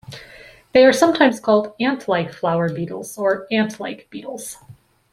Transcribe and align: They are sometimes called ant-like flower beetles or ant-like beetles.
They 0.71 0.83
are 0.83 0.91
sometimes 0.93 1.39
called 1.39 1.75
ant-like 1.79 2.33
flower 2.33 2.73
beetles 2.73 3.19
or 3.19 3.45
ant-like 3.51 4.09
beetles. 4.09 4.57